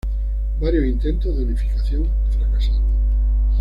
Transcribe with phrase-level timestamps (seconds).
[0.59, 2.81] Varios intentos de unificación fracasaron.